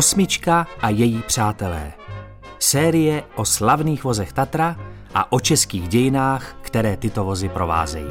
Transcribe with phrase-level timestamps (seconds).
[0.00, 1.92] Osmička a její přátelé.
[2.58, 4.76] Série o slavných vozech Tatra
[5.14, 8.06] a o českých dějinách, které tyto vozy provázejí.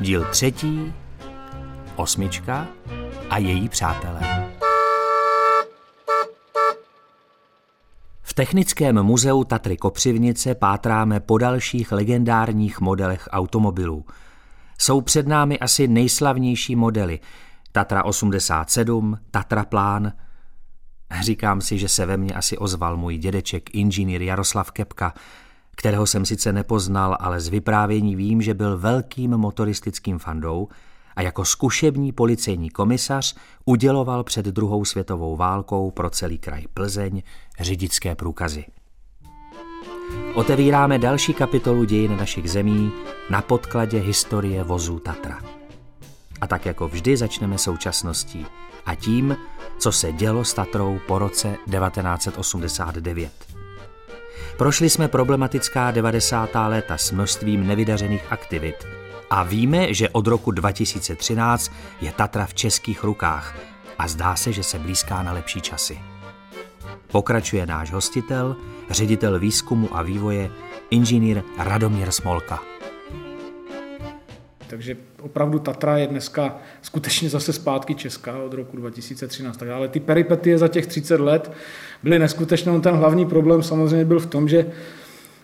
[0.00, 0.92] Díl třetí,
[1.96, 2.66] osmička
[3.30, 4.41] a její přátelé.
[8.32, 14.04] V Technickém muzeu Tatry Kopřivnice pátráme po dalších legendárních modelech automobilů.
[14.78, 17.20] Jsou před námi asi nejslavnější modely.
[17.72, 20.12] Tatra 87, Tatra Plán.
[21.20, 25.14] Říkám si, že se ve mně asi ozval můj dědeček, inženýr Jaroslav Kepka,
[25.76, 30.68] kterého jsem sice nepoznal, ale z vyprávění vím, že byl velkým motoristickým fandou
[31.16, 37.22] a jako zkušební policejní komisař uděloval před druhou světovou válkou pro celý kraj Plzeň
[37.60, 38.64] řidičské průkazy.
[40.34, 42.92] Otevíráme další kapitolu dějin našich zemí
[43.30, 45.38] na podkladě historie vozů Tatra.
[46.40, 48.46] A tak jako vždy začneme současností
[48.86, 49.36] a tím,
[49.78, 53.32] co se dělo s Tatrou po roce 1989.
[54.56, 56.50] Prošli jsme problematická 90.
[56.68, 59.01] léta s množstvím nevydařených aktivit
[59.32, 63.56] a víme, že od roku 2013 je Tatra v českých rukách
[63.98, 65.98] a zdá se, že se blízká na lepší časy.
[67.12, 68.56] Pokračuje náš hostitel,
[68.90, 70.50] ředitel výzkumu a vývoje,
[70.90, 72.62] inženýr Radomír Smolka.
[74.66, 79.62] Takže opravdu Tatra je dneska skutečně zase zpátky česká od roku 2013.
[79.62, 81.52] Ale ty peripetie za těch 30 let
[82.02, 82.80] byly neskutečné.
[82.80, 84.72] Ten hlavní problém samozřejmě byl v tom, že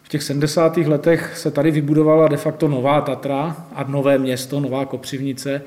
[0.08, 0.76] v těch 70.
[0.76, 5.62] letech se tady vybudovala de facto nová Tatra a nové město, nová Kopřivnice,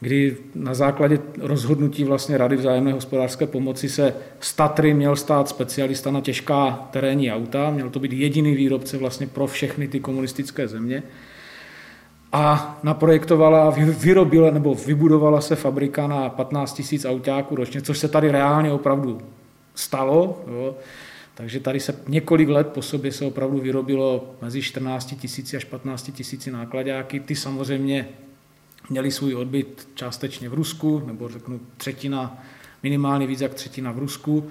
[0.00, 6.10] kdy na základě rozhodnutí vlastně Rady vzájemné hospodářské pomoci se z Tatry měl stát specialista
[6.10, 11.02] na těžká terénní auta, měl to být jediný výrobce vlastně pro všechny ty komunistické země.
[12.32, 18.30] A naprojektovala, vyrobila nebo vybudovala se fabrika na 15 000 autáků ročně, což se tady
[18.30, 19.20] reálně opravdu
[19.74, 20.42] stalo.
[20.46, 20.74] Jo.
[21.34, 26.10] Takže tady se několik let po sobě se opravdu vyrobilo mezi 14 tisíci až 15
[26.12, 27.20] tisíci nákladáky.
[27.20, 28.08] Ty samozřejmě
[28.90, 32.42] měli svůj odbyt částečně v Rusku, nebo řeknu třetina,
[32.82, 34.50] minimálně víc jak třetina v Rusku,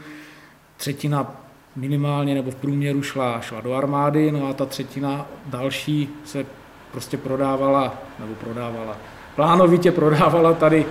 [0.77, 1.41] třetina
[1.75, 6.45] minimálně nebo v průměru šla, šla do armády, no a ta třetina další se
[6.91, 8.97] prostě prodávala, nebo prodávala,
[9.35, 10.85] plánovitě prodávala tady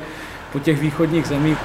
[0.52, 1.58] po těch východních zemích.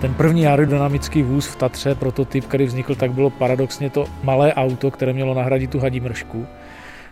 [0.00, 4.90] Ten první aerodynamický vůz v Tatře, prototyp, který vznikl, tak bylo paradoxně to malé auto,
[4.90, 6.46] které mělo nahradit tu hadí mršku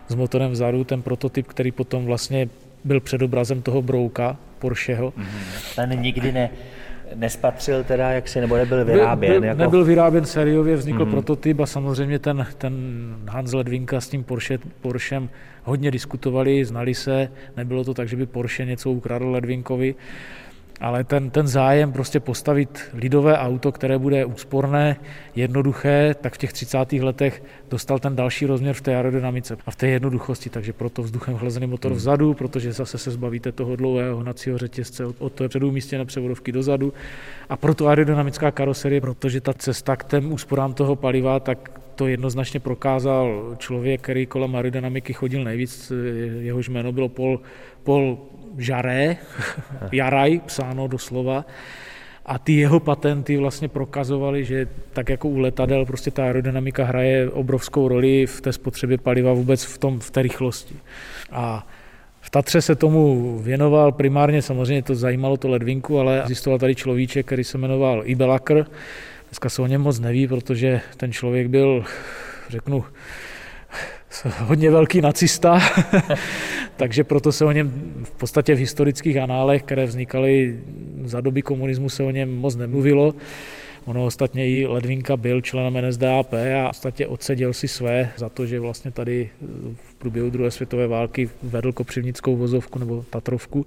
[0.07, 0.83] s motorem vzadu.
[0.83, 2.49] Ten prototyp, který potom vlastně
[2.83, 5.11] byl předobrazem toho brouka Porscheho.
[5.11, 5.75] Mm-hmm.
[5.75, 6.49] Ten nikdy ne,
[7.15, 9.31] nespatřil teda, jak si nebo nebyl vyráběn?
[9.31, 9.61] Byl, byl, jako...
[9.61, 11.11] Nebyl vyráběn sériově, vznikl mm-hmm.
[11.11, 12.73] prototyp a samozřejmě ten, ten
[13.27, 15.29] Hans Ledvinka s tím Porsche, Porschem
[15.63, 19.95] hodně diskutovali, znali se, nebylo to tak, že by Porsche něco ukradl Ledvinkovi,
[20.79, 24.95] ale ten, ten zájem prostě postavit lidové auto, které bude úsporné,
[25.35, 26.93] jednoduché, tak v těch 30.
[26.93, 31.37] letech dostal ten další rozměr v té aerodynamice a v té jednoduchosti, takže proto vzduchem
[31.37, 31.97] chlazený motor hmm.
[31.97, 36.93] vzadu, protože zase se zbavíte toho dlouhého hnacího řetězce od, od toho předumístěné převodovky dozadu
[37.49, 42.59] a proto aerodynamická karoserie, protože ta cesta k těm úsporám toho paliva, tak to jednoznačně
[42.59, 45.91] prokázal člověk, který kolem aerodynamiky chodil nejvíc,
[46.39, 47.41] jehož jméno bylo Paul,
[47.83, 48.17] Paul
[48.57, 49.17] Jaré,
[49.91, 51.45] Jaraj, psáno doslova.
[52.25, 57.29] A ty jeho patenty vlastně prokazovaly, že tak jako u letadel prostě ta aerodynamika hraje
[57.29, 60.75] obrovskou roli v té spotřebě paliva vůbec v, tom, v té rychlosti.
[61.31, 61.67] A
[62.21, 67.25] v Tatře se tomu věnoval primárně, samozřejmě to zajímalo to ledvinku, ale existoval tady človíček,
[67.25, 68.65] který se jmenoval Ibelakr.
[69.29, 71.85] Dneska se o něm moc neví, protože ten člověk byl,
[72.49, 72.83] řeknu,
[74.39, 75.59] hodně velký nacista,
[76.79, 80.59] takže proto se o něm v podstatě v historických análech, které vznikaly
[81.03, 83.15] za doby komunismu, se o něm moc nemluvilo.
[83.85, 88.45] Ono ostatně i Ledvinka byl členem NSDAP a v podstatě odseděl si své za to,
[88.45, 89.29] že vlastně tady
[89.75, 93.65] v průběhu druhé světové války vedl kopřivnickou vozovku nebo Tatrovku.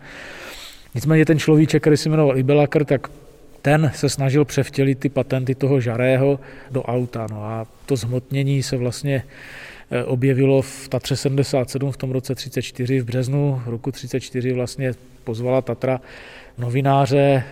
[0.94, 3.08] Nicméně ten človíček, který se jmenoval Ibelakr, tak
[3.62, 7.26] ten se snažil převtělit ty patenty toho žarého do auta.
[7.30, 9.22] No a to zhmotnění se vlastně
[10.06, 14.92] objevilo v Tatře 77 v tom roce 34 v březnu roku 34 vlastně
[15.24, 16.00] pozvala Tatra
[16.58, 17.44] novináře,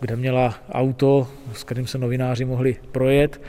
[0.00, 3.40] kde měla auto, s kterým se novináři mohli projet.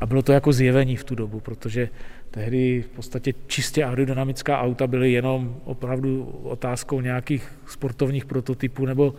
[0.00, 1.88] A bylo to jako zjevení v tu dobu, protože
[2.30, 9.14] tehdy v podstatě čistě aerodynamická auta byly jenom opravdu otázkou nějakých sportovních prototypů nebo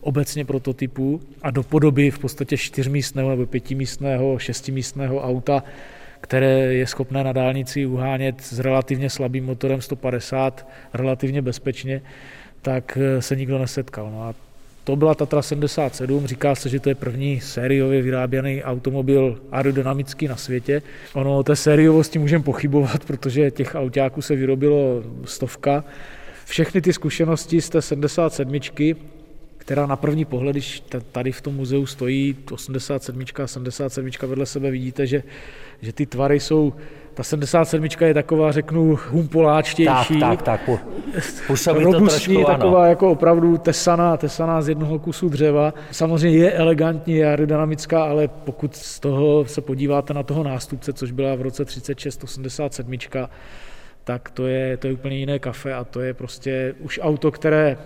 [0.00, 1.20] obecně prototypů.
[1.42, 5.62] A do podoby v podstatě čtyřmístného nebo pětimístného, šestimístného auta
[6.26, 12.02] které je schopné na dálnici uhánět s relativně slabým motorem 150 relativně bezpečně,
[12.62, 14.10] tak eh, se nikdo nesetkal.
[14.10, 14.34] No a
[14.84, 20.36] to byla Tatra 77, říká se, že to je první sériově vyráběný automobil aerodynamický na
[20.36, 20.82] světě.
[21.14, 25.84] Ono o té sériovosti můžeme pochybovat, protože těch autáků se vyrobilo stovka.
[26.44, 28.60] Všechny ty zkušenosti z té 77
[29.66, 30.82] která na první pohled, když
[31.12, 35.22] tady v tom muzeu stojí 87 a 77 vedle sebe, vidíte, že,
[35.82, 36.72] že ty tvary jsou
[37.14, 40.20] ta 77 je taková, řeknu, humpoláčtější.
[40.20, 40.70] Tak, tak, tak.
[41.46, 42.88] Působí to trošku, taková ano.
[42.88, 45.74] jako opravdu tesaná, tesaná z jednoho kusu dřeva.
[45.90, 51.10] Samozřejmě je elegantní, je aerodynamická, ale pokud z toho se podíváte na toho nástupce, což
[51.10, 52.92] byla v roce 36 87,
[54.04, 57.76] tak to je, to je úplně jiné kafe a to je prostě už auto, které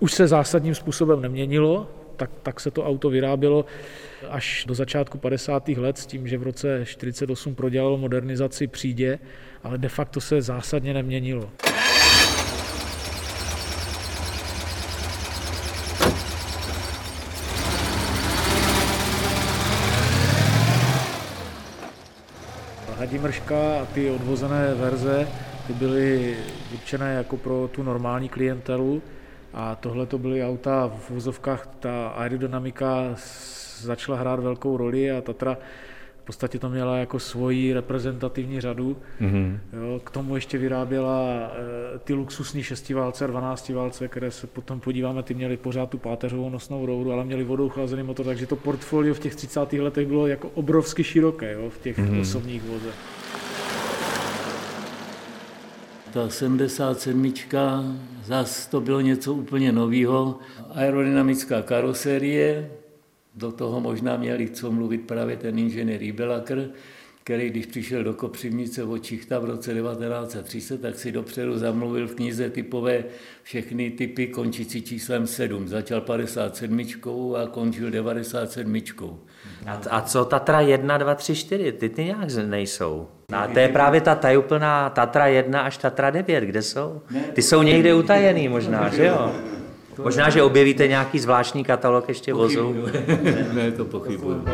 [0.00, 3.64] už se zásadním způsobem neměnilo, tak, tak se to auto vyrábělo
[4.28, 5.68] až do začátku 50.
[5.68, 9.18] let s tím, že v roce 48 prodělalo modernizaci přídě,
[9.62, 11.50] ale de facto se zásadně neměnilo.
[22.98, 25.28] Hadimrška a ty odvozené verze
[25.66, 26.36] ty byly
[26.72, 29.02] určené jako pro tu normální klientelu,
[29.54, 33.14] a tohle to byly auta v vozovkách, ta aerodynamika
[33.80, 35.56] začala hrát velkou roli a Tatra
[36.22, 38.96] v podstatě to měla jako svoji reprezentativní řadu.
[39.20, 39.58] Mm-hmm.
[39.72, 41.22] Jo, k tomu ještě vyráběla
[41.94, 46.50] e, ty luxusní šestiválce a dvanáctiválce, které se potom podíváme, ty měly pořád tu páteřovou
[46.50, 49.72] nosnou roudu, ale měly vodou chlazený motor, takže to portfolio v těch 30.
[49.72, 52.20] letech bylo jako obrovsky široké jo, v těch mm-hmm.
[52.20, 52.94] osobních vozech.
[56.12, 57.32] Ta 77
[58.28, 60.38] zase to bylo něco úplně nového.
[60.70, 62.70] Aerodynamická karoserie,
[63.34, 66.68] do toho možná měli co mluvit právě ten inženýr Ibelakr,
[67.24, 72.14] který když přišel do Kopřivnice od Čichta v roce 1930, tak si dopředu zamluvil v
[72.14, 73.04] knize typové
[73.42, 75.68] všechny typy končící číslem 7.
[75.68, 76.80] Začal 57
[77.36, 78.82] a končil 97.
[79.66, 81.72] A, a co Tatra 1, 2, 3, 4?
[81.72, 83.08] Ty ty nějak nejsou.
[83.32, 87.00] A to je právě ta tajuplná Tatra 1 až Tatra 9, kde jsou?
[87.32, 89.32] Ty jsou někde utajený možná, že jo?
[90.02, 92.74] Možná, že objevíte nějaký zvláštní katalog ještě vozu.
[93.52, 94.44] ne, to pochybuju.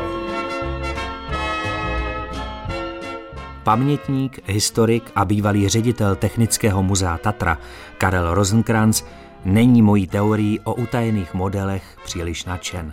[3.63, 7.59] Pamětník, historik a bývalý ředitel Technického muzea Tatra
[7.99, 9.03] Karel Rosenkrantz
[9.45, 12.93] není mojí teorií o utajených modelech příliš nadšen.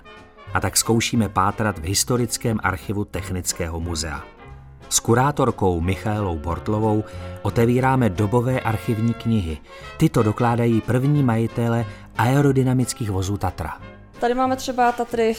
[0.53, 4.40] A tak zkoušíme pátrat v historickém archivu Technického muzea.
[4.91, 7.03] S kurátorkou Michailou Bortlovou
[7.41, 9.57] otevíráme dobové archivní knihy.
[9.97, 11.85] Tyto dokládají první majitele
[12.17, 13.81] aerodynamických vozů Tatra.
[14.19, 15.35] Tady máme třeba Tatry,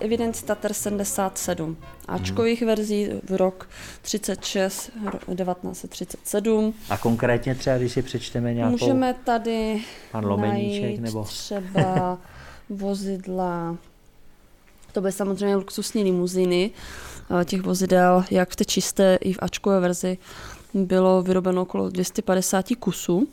[0.00, 1.76] Evidence Tatar 77,
[2.08, 2.68] Ačkových hmm.
[2.68, 3.68] verzí v rok
[4.02, 4.90] 36,
[5.36, 6.74] 1937.
[6.90, 8.72] A konkrétně třeba, když si přečteme nějakou...
[8.72, 9.82] Můžeme tady
[10.12, 11.24] pan Lomeníček, nebo...
[11.24, 12.18] třeba
[12.68, 13.76] vozidla,
[14.92, 16.70] to byly samozřejmě luxusní limuzíny,
[17.44, 20.18] těch vozidel, jak v té čisté i v Ačkové verzi,
[20.74, 23.28] bylo vyrobeno okolo 250 kusů.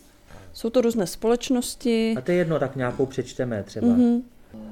[0.53, 2.15] Jsou to různé společnosti.
[2.17, 3.87] A to je jedno, tak nějakou přečteme třeba.
[3.87, 4.21] Mm-hmm.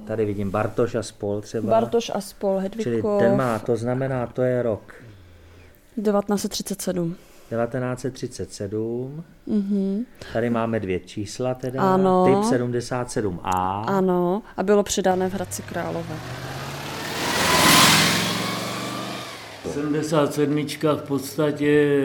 [0.07, 1.69] Tady vidím Bartoš a spol třeba.
[1.69, 2.89] Bartoš a spol, Hedviko.
[2.89, 4.93] Čili ten má, to znamená, to je rok.
[5.95, 7.15] 1937.
[7.49, 9.23] 1937.
[9.47, 10.05] Mm-hmm.
[10.33, 11.81] Tady máme dvě čísla teda.
[11.93, 12.25] Ano.
[12.25, 13.83] Typ 77A.
[13.87, 16.15] Ano, a bylo přidané v Hradci Králové.
[19.73, 20.65] 77.
[20.95, 22.01] v podstatě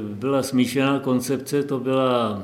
[0.00, 2.42] byla smíšená koncepce, to byla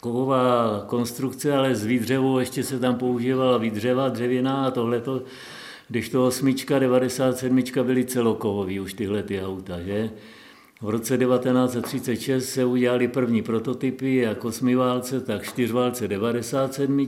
[0.00, 5.22] kovová konstrukce, ale z výdřevu ještě se tam používala výdřeva dřevěná a tohleto,
[5.88, 10.10] když to osmička, 97 byly celokovový už tyhle ty auta, že?
[10.82, 17.06] V roce 1936 se udělali první prototypy, jak osmiválce, tak čtyřválce 97.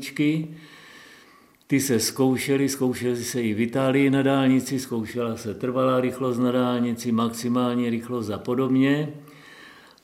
[1.71, 6.53] Ty se zkoušely, zkoušely se i v Itálii na dálnici, zkoušela se trvalá rychlost na
[6.53, 9.15] dálnici, maximální rychlost a podobně.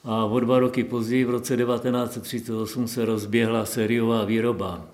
[0.04, 4.88] A o dva roky později, v roce 1938, se rozběhla sériová výroba.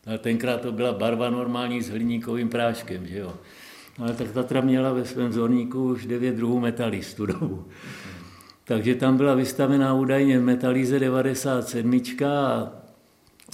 [0.06, 3.34] Ale tenkrát to byla barva normální s hliníkovým práškem, že jo.
[3.98, 7.64] Ale tak Tatra měla ve svém vzorníku už devět druhů metalís tu dobu.
[8.64, 12.72] Takže tam byla vystavená údajně metalíze 97 a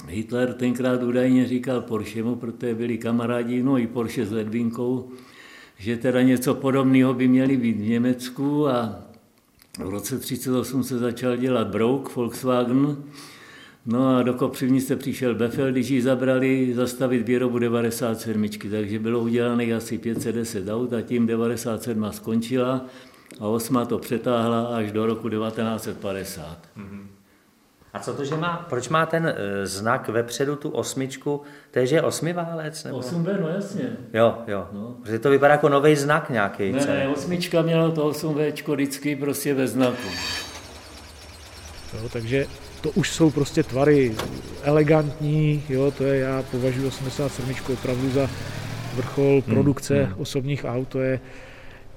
[0.07, 5.09] Hitler tenkrát údajně říkal Porschemu, protože byli kamarádi, no i Porsche s Ledvinkou,
[5.77, 9.10] že teda něco podobného by měli být v Německu a
[9.77, 13.03] v roce 1938 se začal dělat Brouk, Volkswagen,
[13.85, 19.63] No a do Kopřivnice přišel Befel, když ji zabrali zastavit výrobu 97, takže bylo udělané
[19.63, 22.85] asi 510 aut a tím 97 skončila
[23.39, 26.69] a 8 to přetáhla až do roku 1950.
[26.77, 27.20] Mm-hmm.
[27.93, 29.31] A co to, že má, proč má ten uh,
[29.63, 32.83] znak vepředu tu osmičku, to je, že je osmiválec?
[32.83, 32.99] Nebo?
[32.99, 33.97] 8B, no jasně.
[34.13, 34.95] Jo, jo, no.
[35.03, 36.71] protože to vypadá jako nový znak nějaký.
[36.71, 40.07] Ne, ne, osmička měla to 8V vždycky prostě ve znaku.
[41.93, 42.45] Jo, takže
[42.81, 44.15] to už jsou prostě tvary
[44.63, 48.29] elegantní, jo, to je, já považuji 87 opravdu za
[48.95, 50.21] vrchol hmm, produkce hmm, hmm.
[50.21, 51.19] osobních aut, to je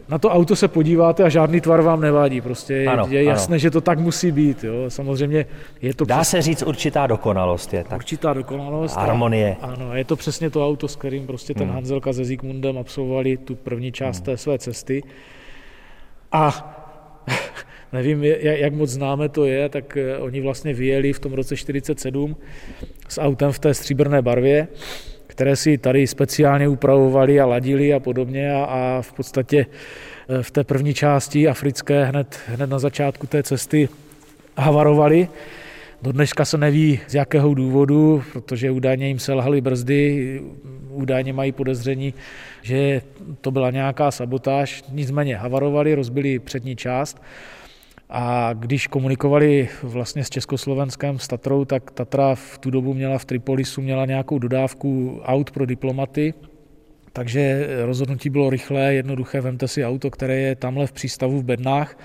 [0.08, 2.40] na to auto se podíváte a žádný tvar vám nevadí.
[2.40, 3.58] Prostě ano, je jasné, ano.
[3.58, 4.64] že to tak musí být.
[4.64, 4.74] Jo.
[4.88, 5.46] Samozřejmě
[5.82, 6.04] je to...
[6.04, 6.28] Dá přes...
[6.28, 7.74] se říct určitá dokonalost.
[7.74, 7.96] Je tak.
[7.96, 8.96] Určitá dokonalost.
[8.96, 9.56] Harmonie.
[9.60, 11.74] A, ano, je to přesně to auto, s kterým prostě ten hmm.
[11.74, 14.24] Hanzelka se Zikmundem absolvovali tu první část hmm.
[14.24, 15.02] té své cesty.
[16.32, 16.74] A
[17.92, 22.36] nevím, jak moc známe to je, tak eh, oni vlastně vyjeli v tom roce 47
[23.08, 24.68] s autem v té stříbrné barvě,
[25.34, 29.66] které si tady speciálně upravovali a ladili a podobně a, a v podstatě
[30.28, 33.88] eh, v té první části africké hned, hned na začátku té cesty
[34.56, 35.28] havarovali.
[36.02, 40.40] Do dneška se neví z jakého důvodu, protože údajně jim selhaly brzdy,
[40.90, 42.14] údajně mají podezření,
[42.62, 43.02] že
[43.40, 47.22] to byla nějaká sabotáž, nicméně havarovali, rozbili přední část
[48.10, 53.24] a když komunikovali vlastně s Československem, s Tatrou, tak Tatra v tu dobu měla v
[53.24, 56.34] Tripolisu měla nějakou dodávku aut pro diplomaty,
[57.12, 61.96] takže rozhodnutí bylo rychlé, jednoduché, vemte si auto, které je tamhle v přístavu v Bednách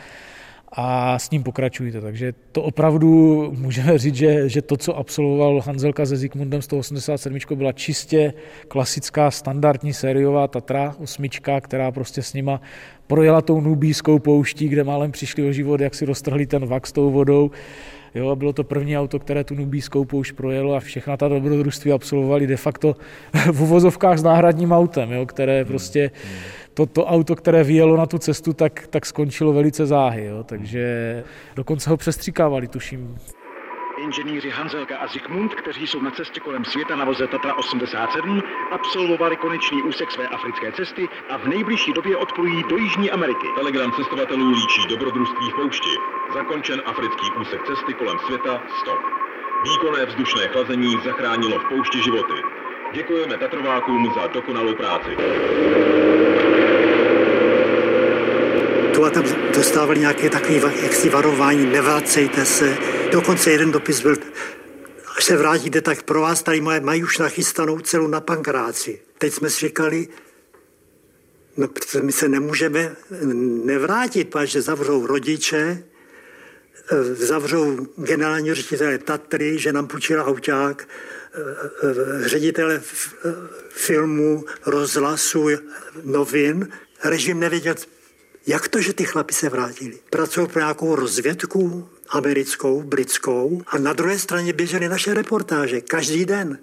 [0.71, 2.01] a s ním pokračujte.
[2.01, 7.71] Takže to opravdu můžeme říct, že, že to, co absolvoval Hanzelka se Zikmundem 187, byla
[7.71, 8.33] čistě
[8.67, 12.61] klasická standardní sériová Tatra osmička, která prostě s nima
[13.07, 16.91] projela tou nubískou pouští, kde málem přišli o život, jak si roztrhli ten vak s
[16.91, 17.51] tou vodou.
[18.15, 22.47] Jo, bylo to první auto, které tu nubískou poušť projelo a všechna ta dobrodružství absolvovali
[22.47, 22.95] de facto
[23.51, 26.11] v uvozovkách s náhradním autem, jo, které prostě
[26.73, 30.25] to, to auto, které vyjelo na tu cestu, tak, tak skončilo velice záhy.
[30.25, 31.23] Jo, takže
[31.55, 33.15] dokonce ho přestříkávali, tuším.
[33.99, 39.37] Inženýři Hanzelka a Zikmund, kteří jsou na cestě kolem světa na voze Tatra 87, absolvovali
[39.37, 43.47] konečný úsek své africké cesty a v nejbližší době odpolují do Jižní Ameriky.
[43.55, 45.93] Telegram cestovatelů líčí dobrodružství v poušti.
[46.33, 48.99] Zakončen africký úsek cesty kolem světa, stop.
[49.63, 52.33] Výkonné vzdušné chlazení zachránilo v poušti životy.
[52.93, 55.17] Děkujeme Tatrovákům za dokonalou práci
[58.99, 59.23] tu a tam
[59.55, 60.53] dostávali nějaké takové
[60.83, 62.98] jaksi varování, nevracejte se.
[63.11, 64.15] Dokonce jeden dopis byl,
[65.17, 69.01] až se vrátíte, tak pro vás tady mají už nachystanou celou na pankráci.
[69.17, 70.07] Teď jsme si říkali,
[71.57, 71.69] no
[72.01, 72.95] my se nemůžeme
[73.63, 75.83] nevrátit, protože zavřou rodiče,
[76.91, 80.87] eh, zavřou generální ředitele Tatry, že nám půjčila auták,
[81.33, 81.39] eh,
[81.83, 82.81] eh, ředitele
[83.69, 85.47] filmu, rozhlasu,
[86.03, 86.67] novin.
[87.03, 87.75] Režim nevěděl,
[88.47, 89.97] jak to, že ty chlapi se vrátili?
[90.09, 96.59] Pracují pro nějakou rozvědku americkou, britskou a na druhé straně běžely naše reportáže každý den.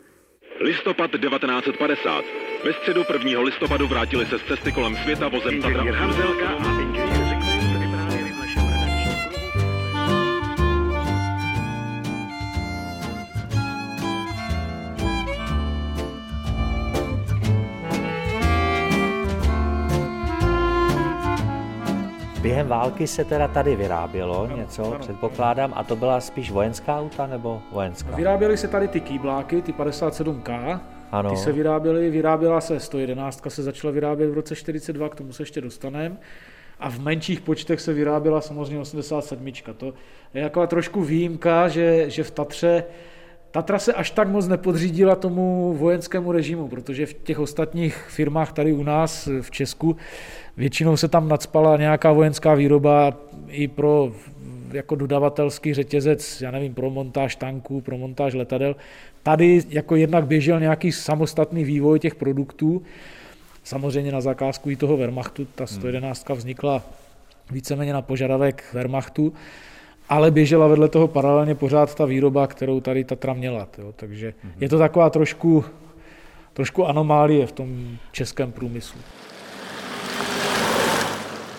[0.61, 2.25] Listopad 1950.
[2.65, 3.41] Ve středu 1.
[3.41, 5.93] listopadu vrátili se z cesty kolem světa vozem Tatra.
[5.93, 6.75] Hanzelka a
[22.66, 24.99] Během války se teda tady vyrábělo ano, něco, ano.
[24.99, 28.16] předpokládám, a to byla spíš vojenská auta nebo vojenská?
[28.16, 30.80] Vyráběly se tady ty kýbláky, ty 57K,
[31.12, 31.30] ano.
[31.30, 35.42] ty se vyráběly, vyráběla se 111, se začala vyrábět v roce 42, k tomu se
[35.42, 36.16] ještě dostaneme.
[36.80, 39.46] A v menších počtech se vyráběla samozřejmě 87.
[39.76, 39.92] To
[40.35, 42.85] je jako trošku výjimka, že, že v Tatře
[43.50, 48.73] Tatra se až tak moc nepodřídila tomu vojenskému režimu, protože v těch ostatních firmách tady
[48.73, 49.97] u nás v Česku
[50.57, 53.12] většinou se tam nadspala nějaká vojenská výroba
[53.49, 54.12] i pro
[54.73, 58.76] jako dodavatelský řetězec, já nevím, pro montáž tanků, pro montáž letadel.
[59.23, 62.83] Tady jako jednak běžel nějaký samostatný vývoj těch produktů,
[63.65, 66.38] samozřejmě na zakázku i toho Wehrmachtu, ta 111 hmm.
[66.38, 66.83] vznikla
[67.50, 69.33] víceméně na požadavek Wehrmachtu,
[70.08, 73.68] ale běžela vedle toho paralelně pořád ta výroba, kterou tady Tatra měla.
[73.78, 73.92] Jo.
[73.96, 74.52] Takže mm-hmm.
[74.60, 75.64] je to taková trošku,
[76.52, 79.00] trošku anomálie v tom českém průmyslu.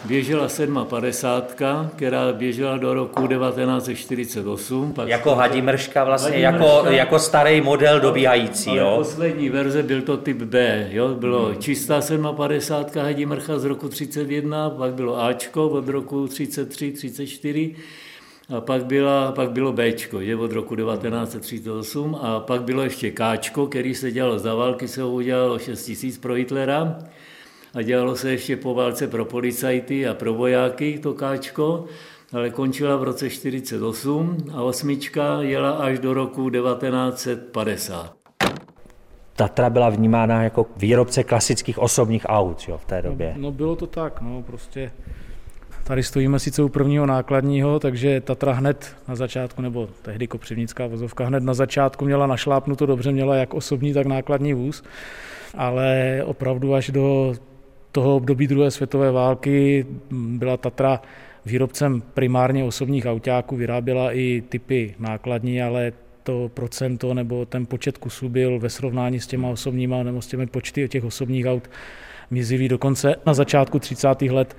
[0.06, 1.62] Běžela 750,
[1.96, 4.94] která běžela do roku 1948.
[4.94, 8.70] Pak jako hadimrška vlastně, jako, jako starý model dobíhající.
[8.70, 8.96] Ale jo?
[8.98, 10.88] poslední verze byl to typ B.
[10.92, 11.08] Jo?
[11.10, 11.58] Bylo hmm.
[11.58, 17.76] čistá 750 hadimrcha z roku 31, pak bylo Ačko od roku 33, 34
[18.50, 23.38] a pak, byla, pak bylo B, je od roku 1938 a pak bylo ještě K,
[23.70, 27.00] který se dělalo za války, se ho udělalo 6 tisíc pro Hitlera
[27.74, 31.86] a dělalo se ještě po válce pro policajty a pro vojáky to Káčko,
[32.34, 38.14] ale končila v roce 1948 a osmička jela až do roku 1950.
[39.36, 43.34] Tatra byla vnímána jako výrobce klasických osobních aut jo, v té době.
[43.36, 44.92] No, no bylo to tak, no prostě
[45.88, 51.26] Tady stojíme sice u prvního nákladního, takže Tatra hned na začátku, nebo tehdy Kopřivnická vozovka
[51.26, 54.84] hned na začátku měla našlápnuto dobře, měla jak osobní, tak nákladní vůz,
[55.58, 57.34] ale opravdu až do
[57.92, 61.02] toho období druhé světové války byla Tatra
[61.46, 68.30] výrobcem primárně osobních autáků, vyráběla i typy nákladní, ale to procento nebo ten počet kusů
[68.30, 71.70] byl ve srovnání s těma osobníma nebo s těmi počty těch osobních aut
[72.30, 72.68] mizivý.
[72.68, 74.22] Dokonce na začátku 30.
[74.22, 74.58] let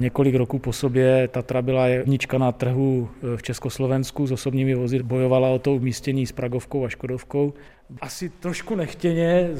[0.00, 5.02] několik roků po sobě Tatra byla jednička na trhu eh, v Československu s osobními vozy,
[5.02, 7.54] bojovala o to umístění s Pragovkou a Škodovkou.
[8.00, 9.50] Asi trošku nechtěně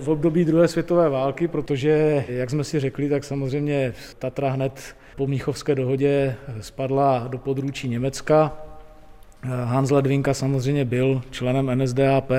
[0.00, 5.26] v období druhé světové války, protože, jak jsme si řekli, tak samozřejmě Tatra hned po
[5.26, 8.52] Míchovské dohodě spadla do područí Německa.
[9.44, 12.30] Eh, Hans Ledvinka samozřejmě byl členem NSDAP,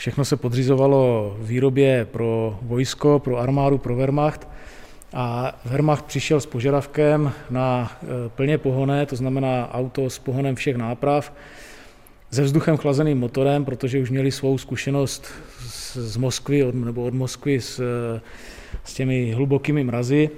[0.00, 4.48] Všechno se podřizovalo výrobě pro vojsko, pro armádu, pro Wehrmacht.
[5.12, 10.76] A Wehrmacht přišel s požadavkem na e, plně pohoné, to znamená auto s pohonem všech
[10.76, 11.32] náprav,
[12.30, 15.26] se vzduchem chlazeným motorem, protože už měli svou zkušenost
[15.92, 18.20] z Moskvy od, nebo od Moskvy s, e,
[18.84, 20.30] s těmi hlubokými mrazy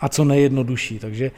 [0.00, 0.98] a co nejjednodušší.
[0.98, 1.30] Takže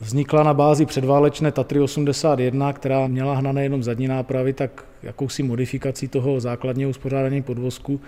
[0.00, 6.08] Vznikla na bázi předválečné Tatry 81, která měla hnané jenom zadní nápravy, tak jakousi modifikací
[6.08, 8.00] toho základního uspořádání podvozku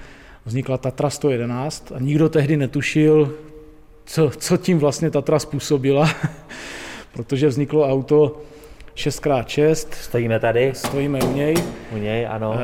[0.45, 3.35] vznikla Tatra 111 a nikdo tehdy netušil,
[4.05, 6.11] co, co tím vlastně Tatra způsobila,
[7.13, 8.41] protože vzniklo auto
[8.97, 9.87] 6x6.
[9.93, 10.73] Stojíme tady.
[10.75, 11.55] Stojíme u něj.
[11.93, 12.55] U něj, ano.
[12.55, 12.59] E,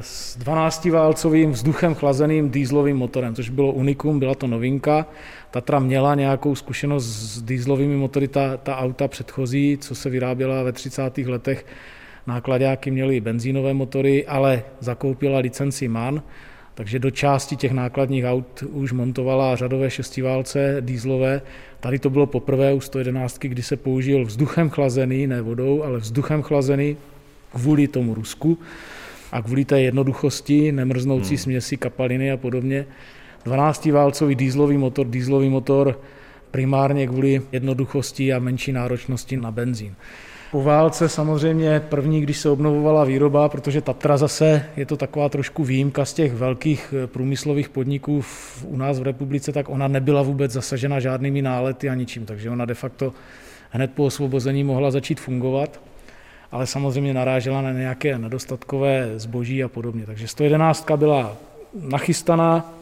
[0.00, 5.06] s 12-válcovým vzduchem chlazeným dýzlovým motorem, což bylo unikum, byla to novinka.
[5.50, 10.72] Tatra měla nějakou zkušenost s dýzlovými motory, ta, ta auta předchozí, co se vyráběla ve
[10.72, 11.18] 30.
[11.18, 11.66] letech,
[12.26, 16.22] nákladáky měly benzínové motory, ale zakoupila licenci MAN,
[16.74, 21.42] takže do části těch nákladních aut už montovala řadové šestiválce dýzlové.
[21.80, 26.42] Tady to bylo poprvé u 111, kdy se použil vzduchem chlazený, ne vodou, ale vzduchem
[26.42, 26.96] chlazený
[27.52, 28.58] kvůli tomu Rusku
[29.32, 31.38] a kvůli té jednoduchosti, nemrznoucí hmm.
[31.38, 32.86] směsi kapaliny a podobně.
[33.46, 36.00] 12-válcový dýzlový motor, dýzlový motor
[36.50, 39.94] primárně kvůli jednoduchosti a menší náročnosti na benzín.
[40.50, 45.64] Po válce samozřejmě první, když se obnovovala výroba, protože Tatra zase je to taková trošku
[45.64, 50.22] výjimka z těch velkých eh, průmyslových podniků v, u nás v republice, tak ona nebyla
[50.22, 53.12] vůbec zasažena žádnými nálety a ničím, takže ona de facto
[53.70, 55.80] hned po osvobození mohla začít fungovat,
[56.52, 60.06] ale samozřejmě narážela na nějaké nedostatkové zboží a podobně.
[60.06, 61.36] Takže 111 byla
[61.74, 62.79] nachystaná,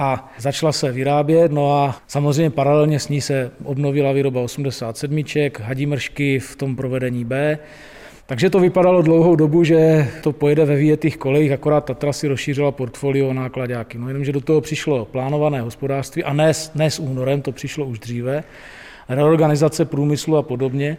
[0.00, 5.22] a začala se vyrábět, no a samozřejmě paralelně s ní se obnovila výroba 87,
[5.62, 7.58] hadimršky v tom provedení B,
[8.26, 12.72] takže to vypadalo dlouhou dobu, že to pojede ve výjetých kolejích, akorát Tatra si rozšířila
[12.72, 13.98] portfolio nákladáky.
[13.98, 17.86] No jenom, že do toho přišlo plánované hospodářství a ne, ne s únorem, to přišlo
[17.86, 18.44] už dříve,
[19.08, 20.96] reorganizace průmyslu a podobně.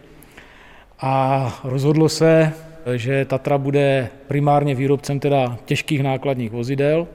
[1.00, 2.52] A rozhodlo se,
[2.96, 7.06] že Tatra bude primárně výrobcem teda těžkých nákladních vozidel,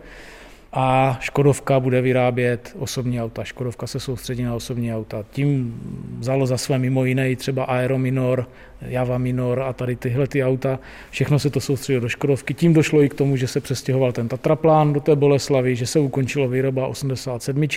[0.80, 3.44] a Škodovka bude vyrábět osobní auta.
[3.44, 5.26] Škodovka se soustředí na osobní auta.
[5.32, 5.80] Tím
[6.20, 8.46] vzalo za své mimo jiné třeba Aero Minor,
[8.82, 10.80] Java Minor a tady tyhle ty auta.
[11.10, 12.54] Všechno se to soustředilo do Škodovky.
[12.54, 16.00] Tím došlo i k tomu, že se přestěhoval ten Tatraplán do té Boleslavy, že se
[16.00, 17.68] ukončilo výroba 87.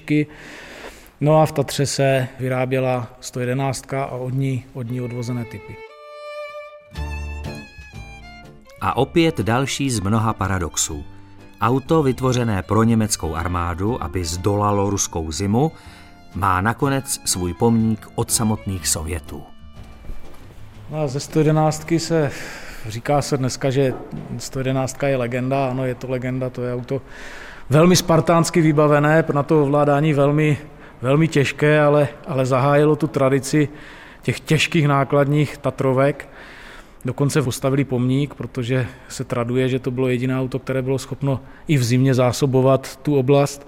[1.20, 5.76] No a v Tatře se vyráběla 111 a od ní, od ní odvozené typy.
[8.80, 11.04] A opět další z mnoha paradoxů.
[11.60, 15.72] Auto vytvořené pro německou armádu, aby zdolalo ruskou zimu,
[16.34, 19.42] má nakonec svůj pomník od samotných Sovětů.
[20.90, 22.30] No ze 111 se
[22.88, 23.94] říká se dneska, že
[24.38, 27.02] 111 je legenda, ano, je to legenda, to je auto
[27.70, 30.58] velmi spartánsky vybavené, na to ovládání velmi,
[31.02, 33.68] velmi těžké, ale, ale zahájilo tu tradici
[34.22, 36.28] těch těžkých nákladních Tatrovek.
[37.04, 41.76] Dokonce postavili pomník, protože se traduje, že to bylo jediné auto, které bylo schopno i
[41.76, 43.66] v zimě zásobovat tu oblast.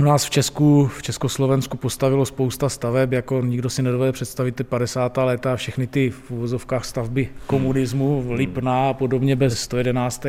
[0.00, 4.64] U nás v Česku, v Československu postavilo spousta staveb, jako nikdo si nedovede představit ty
[4.64, 5.16] 50.
[5.16, 10.20] léta, všechny ty v uvozovkách stavby komunismu, Lipná a podobně bez 111.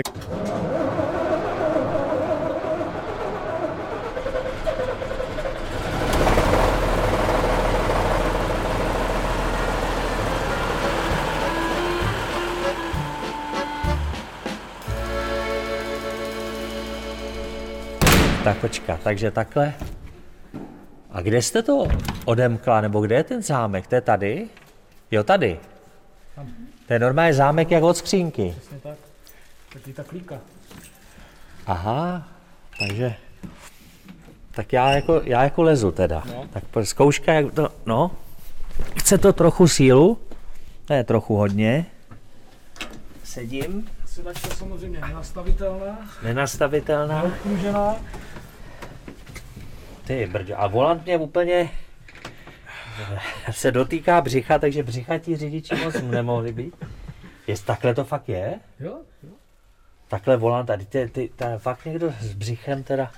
[18.50, 19.74] Tak počkat, takže takhle.
[21.12, 21.88] A kde jste to
[22.26, 23.88] odemkla, nebo kde je ten zámek?
[23.88, 24.50] To je tady?
[25.12, 25.60] Jo, tady.
[26.88, 28.56] To je normálně zámek jak od skřínky.
[28.58, 28.98] Přesně tak.
[29.74, 30.36] Taky ta klíka.
[31.68, 32.28] Aha,
[32.80, 33.14] takže...
[34.52, 36.24] Tak já jako, já jako lezu teda.
[36.26, 36.46] No.
[36.54, 38.12] Tak zkouška, jak to, no.
[39.00, 40.18] Chce to trochu sílu.
[40.86, 41.86] To je trochu hodně.
[43.24, 43.90] Sedím.
[44.06, 47.22] Sedačka samozřejmě nenastavitelná, Nenastavitelná.
[47.22, 47.96] neobkružená.
[50.10, 51.70] Ty brďo, a volant mě úplně
[53.52, 56.76] se dotýká břicha, takže břichatí řidiči moc nemohli být.
[57.48, 58.60] Jest, takhle to fakt je?
[58.80, 59.30] Jo, jo.
[60.08, 63.12] Takhle volant a ty, ty, ty, ta, fakt někdo s břichem teda,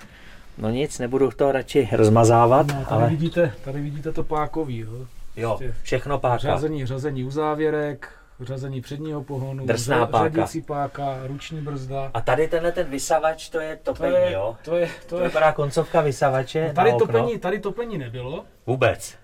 [0.57, 4.77] no nic, nebudu to radši rozmazávat, No, tady, ale vidíte, tady vidíte to pákový.
[4.77, 5.07] Jo.
[5.35, 6.37] jo, všechno páka.
[6.37, 8.09] Řazení, řazení uzávěrek,
[8.45, 10.29] řazení předního pohonu, Drsná páka.
[10.35, 12.11] řadící páka, ruční brzda.
[12.13, 14.55] A tady tenhle ten vysavač, to je To topení, je, jo?
[14.65, 17.07] to je, to To je, vypadá koncovka vysavače tady na okno.
[17.07, 18.45] topení, tady topení nebylo.
[18.67, 19.15] Vůbec.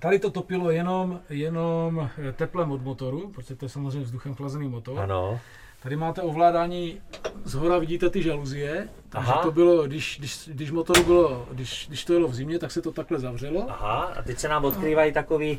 [0.00, 4.68] Tady to topilo jenom, jenom eh, teplem od motoru, protože to je samozřejmě vzduchem chlazený
[4.68, 4.98] motor.
[5.00, 5.40] Ano.
[5.82, 7.00] Tady máte ovládání,
[7.44, 9.42] z hora vidíte ty žaluzie, takže Aha.
[9.42, 12.82] to bylo, když, když, když motoru bylo, když, když to jelo v zimě, tak se
[12.82, 13.66] to takhle zavřelo.
[13.70, 15.58] Aha, a teď se nám odkrývají takový,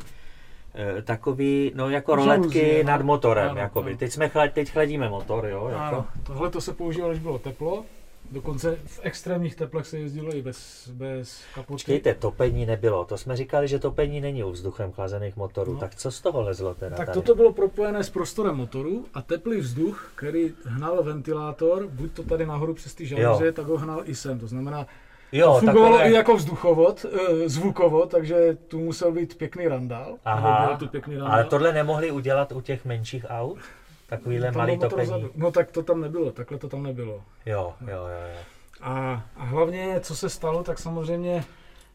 [1.04, 2.88] takový, no jako Žaluzie, roletky no.
[2.90, 3.90] nad motorem, Ano, jakoby.
[3.90, 3.98] ano.
[3.98, 5.68] Teď jsme chlad, teď chladíme motor, jo?
[5.68, 5.82] Jako.
[5.82, 7.84] Ano, tohle to se používalo, když bylo teplo.
[8.30, 11.72] Dokonce v extrémních teplech se jezdilo i bez, bez kapoty.
[11.72, 13.04] Počkejte, topení nebylo.
[13.04, 15.72] To jsme říkali, že topení není u vzduchem chlazených motorů.
[15.74, 15.78] No.
[15.80, 17.14] Tak co z toho lezlo teda Tak tady?
[17.20, 22.46] toto bylo propojené s prostorem motoru a teplý vzduch, který hnal ventilátor, buď to tady
[22.46, 24.38] nahoru přes ty žaluzie, tak ho hnal i sem.
[24.38, 24.86] To znamená,
[25.32, 27.06] Jo, to fungovalo takové- i jako vzduchovod,
[27.44, 30.16] eh, zvukovod, takže tu musel být pěkný randál.
[30.24, 31.32] Aha, tu pěkný randál.
[31.32, 33.58] ale tohle nemohli udělat u těch menších aut?
[34.08, 35.02] Takovýhle Tam malý topení?
[35.06, 35.30] vzadu.
[35.36, 37.14] No tak to tam nebylo, takhle to tam nebylo.
[37.46, 38.38] Jo, jo, jo, jo.
[38.80, 41.44] A, a hlavně, co se stalo, tak samozřejmě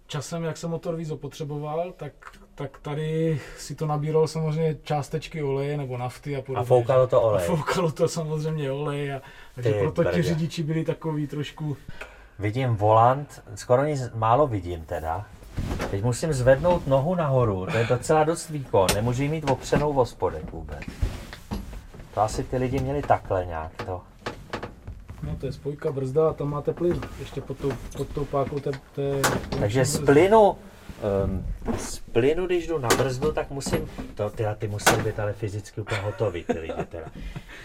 [0.08, 2.14] časem, jak se motor víc opotřeboval, tak,
[2.56, 6.62] tak tady si to nabíralo samozřejmě částečky oleje nebo nafty a podobně.
[6.62, 7.46] A foukalo to A olej.
[7.46, 9.14] foukalo to samozřejmě olej.
[9.14, 9.22] A,
[9.56, 10.24] takže Ty proto ti brdě.
[10.24, 11.78] řidiči byli takový trošku...
[12.44, 15.26] Vidím volant, skoro nic málo vidím teda.
[15.92, 20.52] Teď musím zvednout nohu nahoru, to je docela dost výkon, nemůžu mít opřenou v hospodek
[20.52, 20.80] vůbec.
[22.14, 24.02] To asi ty lidi měli takhle nějak to.
[25.24, 27.02] No to je spojka, brzda a tam máte plyn.
[27.20, 28.72] Ještě pod tou, pod tou pákou té...
[28.96, 29.22] té
[29.60, 30.56] Takže z plynu,
[31.26, 31.46] um,
[31.78, 35.82] z plynu, když jdu na brzdu, tak musím, to ty, ty musí být ale fyzicky
[35.82, 37.06] úplně hotový, ty lidi teda.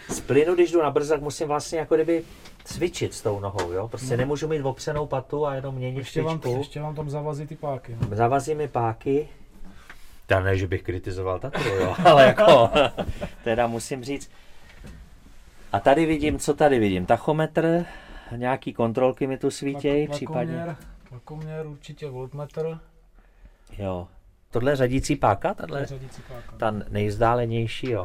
[0.09, 2.25] Z plynu, když jdu na brzdu, tak musím vlastně jako kdyby
[2.65, 3.89] cvičit s tou nohou, jo?
[3.89, 6.59] Prostě nemůžu mít opřenou patu a jenom měnit Ještě vám, špičku.
[6.59, 7.97] ještě vám tam zavazí ty páky.
[8.11, 8.17] No.
[8.17, 9.29] Zavazí mi páky.
[10.31, 12.71] Já ne, že bych kritizoval Tatru, jo, ale jako,
[13.45, 14.31] teda musím říct.
[15.73, 17.07] A tady vidím, co tady vidím?
[17.07, 17.85] Tachometr,
[18.37, 20.77] nějaký kontrolky mi tu svítějí, Tlak- případně.
[21.09, 22.79] Tlakoměr, určitě voltmetr,
[23.73, 24.09] Jo.
[24.51, 25.87] Tohle je řadící páka, tahle?
[25.87, 26.57] řadící páka.
[26.57, 28.05] Ta nejvzdálenější, jo.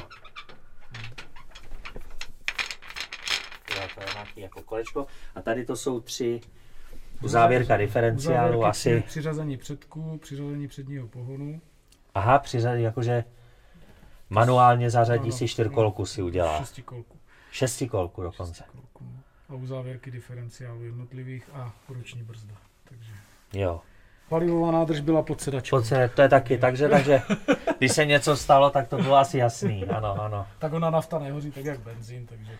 [3.76, 5.08] Jo, to je nějaký jako kolečko.
[5.36, 6.42] A tady to jsou tři
[7.24, 9.00] uzávěrka diferenciálu, Uzávěrky asi.
[9.02, 11.62] při- Přiřazení předků, přiřazení předního pohonu.
[12.16, 13.24] Aha, přiřadí, jakože
[14.30, 16.58] manuálně zařadí Ano, si čtyřkolku si udělá.
[16.58, 17.18] Šestikolku.
[17.52, 18.54] Šestikolku dokonce.
[18.64, 19.06] Šestikolku.
[19.50, 22.56] A uzávěrky diferenciálu jednotlivých a ruční brzda.
[22.84, 23.12] Takže
[23.54, 23.82] Jo.
[24.34, 25.78] Palivová nádrž byla pod sedačkou.
[25.78, 27.22] Pocit, to je taky, takže, takže
[27.78, 29.86] když se něco stalo, tak to bylo asi jasný.
[29.86, 30.46] Ano, ano.
[30.60, 32.52] Tak ona nafta nehoří tak jak benzín, takže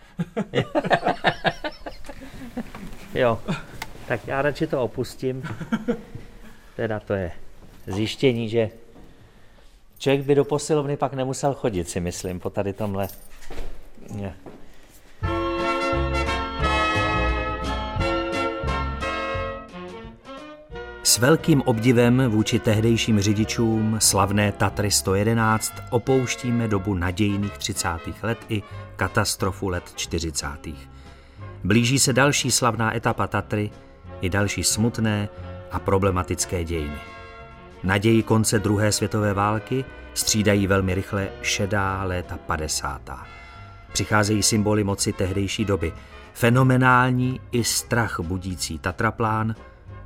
[3.14, 3.40] Jo.
[4.08, 5.44] Tak já radši to opustím.
[6.76, 7.32] Teda to je
[7.88, 8.70] zjištění, že
[9.98, 13.08] člověk by do posilovny pak nemusel chodit, si myslím, po tady tomhle.
[14.14, 14.36] Ne.
[21.14, 27.88] S velkým obdivem vůči tehdejším řidičům slavné Tatry 111 opouštíme dobu nadějných 30.
[28.24, 28.64] let i
[28.96, 30.48] katastrofu let 40.
[31.64, 33.72] Blíží se další slavná etapa Tatry
[34.22, 35.30] i další smutné
[35.72, 36.98] a problematické dějiny.
[37.84, 43.02] Naději konce druhé světové války střídají velmi rychle šedá léta 50.
[43.92, 45.94] Přicházejí symboly moci tehdejší doby,
[46.34, 49.56] fenomenální i strach budící Tatraplán,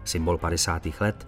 [0.07, 0.87] symbol 50.
[0.99, 1.27] let,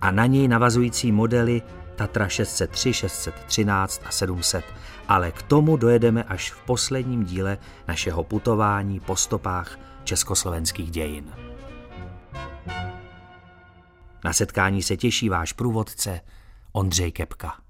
[0.00, 1.62] a na něj navazující modely
[1.96, 4.64] Tatra 603, 613 a 700,
[5.08, 7.58] ale k tomu dojedeme až v posledním díle
[7.88, 11.32] našeho putování po stopách československých dějin.
[14.24, 16.20] Na setkání se těší váš průvodce
[16.72, 17.65] Ondřej Kepka.